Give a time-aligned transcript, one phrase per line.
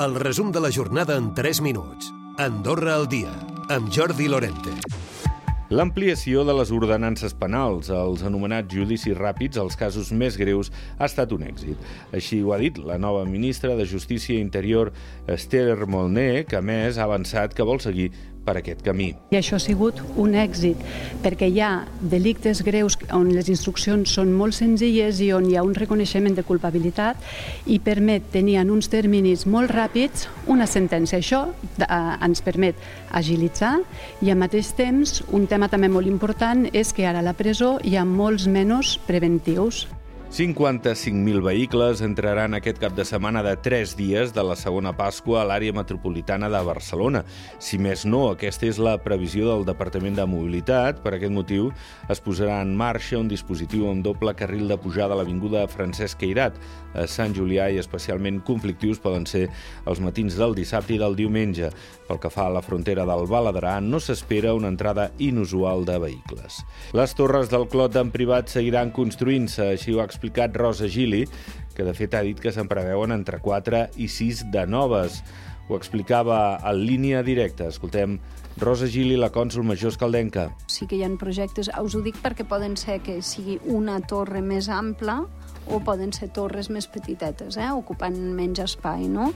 [0.00, 2.14] El resum de la jornada en 3 minuts.
[2.38, 3.30] Andorra al dia,
[3.68, 4.72] amb Jordi Lorente.
[5.68, 11.32] L'ampliació de les ordenances penals als anomenats judicis ràpids als casos més greus ha estat
[11.36, 11.76] un èxit.
[12.12, 14.94] Així ho ha dit la nova ministra de Justícia Interior,
[15.28, 18.10] Esther Molné, que a més ha avançat que vol seguir
[18.44, 19.12] per aquest camí.
[19.30, 20.80] I això ha sigut un èxit,
[21.22, 25.64] perquè hi ha delictes greus on les instruccions són molt senzilles i on hi ha
[25.66, 27.22] un reconeixement de culpabilitat
[27.66, 31.20] i permet tenir en uns terminis molt ràpids una sentència.
[31.22, 31.86] Això eh,
[32.22, 32.78] ens permet
[33.12, 33.78] agilitzar
[34.22, 37.76] i al mateix temps un tema també molt important és que ara a la presó
[37.84, 39.86] hi ha molts menys preventius.
[40.32, 45.44] 55.000 vehicles entraran aquest cap de setmana de 3 dies de la segona Pasqua a
[45.44, 47.20] l'àrea metropolitana de Barcelona.
[47.60, 51.02] Si més no, aquesta és la previsió del Departament de Mobilitat.
[51.04, 51.68] Per aquest motiu
[52.08, 56.56] es posarà en marxa un dispositiu amb doble carril de pujada a l'Avinguda Francesc Queirat.
[56.96, 59.50] A Sant Julià i especialment conflictius poden ser
[59.84, 61.68] els matins del dissabte i del diumenge.
[62.08, 66.62] Pel que fa a la frontera del Baladrà, no s'espera una entrada inusual de vehicles.
[66.96, 70.08] Les torres del Clot en privat seguiran construint-se, així ho ha
[70.54, 71.26] Rosa Gili,
[71.74, 75.22] que de fet ha dit que se'n preveuen entre 4 i 6 de noves.
[75.68, 77.68] Ho explicava en línia directa.
[77.68, 78.18] Escoltem
[78.60, 80.50] Rosa Gili, la cònsul major escaldenca.
[80.68, 84.42] Sí que hi ha projectes, us ho dic perquè poden ser que sigui una torre
[84.42, 85.22] més ampla
[85.66, 87.70] o poden ser torres més petitetes, eh?
[87.72, 89.32] ocupant menys espai, no?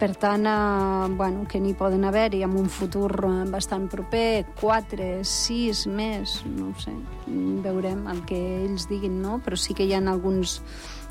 [0.00, 3.10] Per tant, eh, bueno, que n'hi poden haver-hi en un futur
[3.52, 6.94] bastant proper, 4, 6 més, no sé,
[7.66, 9.42] veurem el que ells diguin, no?
[9.44, 10.62] però sí que hi ha alguns,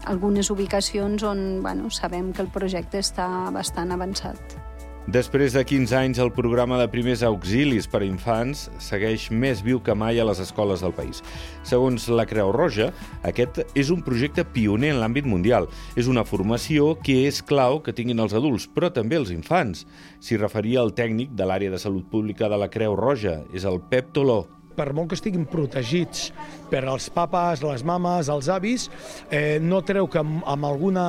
[0.09, 4.57] algunes ubicacions on bueno, sabem que el projecte està bastant avançat.
[5.07, 9.79] Després de 15 anys, el programa de primers auxilis per a infants segueix més viu
[9.81, 11.23] que mai a les escoles del país.
[11.63, 12.91] Segons la Creu Roja,
[13.25, 15.65] aquest és un projecte pioner en l'àmbit mundial.
[15.95, 19.87] És una formació que és clau que tinguin els adults, però també els infants.
[20.19, 23.81] S'hi referia el tècnic de l'àrea de salut pública de la Creu Roja, és el
[23.89, 24.43] Pep Toló
[24.79, 26.29] per molt que estiguin protegits
[26.71, 28.87] per als papes, les mames, els avis,
[29.27, 31.05] eh, no treu que amb, amb, alguna,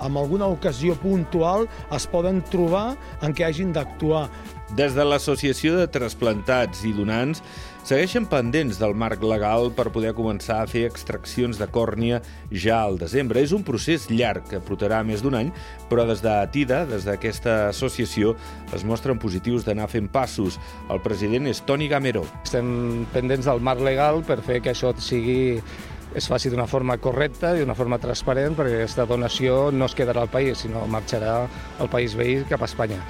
[0.00, 4.28] amb alguna ocasió puntual es poden trobar en què hagin d'actuar.
[4.72, 7.42] Des de l'Associació de Transplantats i Donants
[7.84, 12.96] segueixen pendents del marc legal per poder començar a fer extraccions de còrnia ja al
[12.96, 13.42] desembre.
[13.44, 15.50] És un procés llarg que portarà més d'un any,
[15.90, 18.32] però des de TIDA, des d'aquesta associació,
[18.72, 20.56] es mostren positius d'anar fent passos.
[20.88, 22.24] El president és Toni Gamero.
[22.40, 25.60] Estem pendents del marc legal per fer que això sigui
[26.16, 30.24] es faci d'una forma correcta i d'una forma transparent perquè aquesta donació no es quedarà
[30.24, 31.42] al país, sinó marxarà
[31.76, 33.00] al país veí cap a Espanya.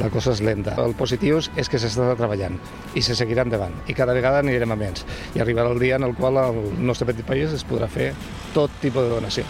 [0.00, 0.74] La cosa és lenta.
[0.82, 2.56] El positiu és que s'està treballant
[2.98, 5.04] i se seguirà endavant i cada vegada anirem a menys
[5.36, 8.10] i arribarà el dia en el qual el nostre petit país es podrà fer
[8.56, 9.46] tot tipus de donació.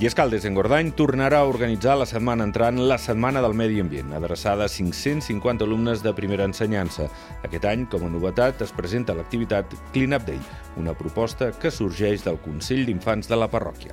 [0.00, 4.14] I Escaldes en Gordany tornarà a organitzar la setmana entrant la Setmana del Medi Ambient,
[4.16, 7.10] adreçada a 550 alumnes de primera ensenyança.
[7.44, 10.40] Aquest any, com a novetat, es presenta l'activitat Clean Up Day,
[10.80, 13.92] una proposta que sorgeix del Consell d'Infants de la parròquia.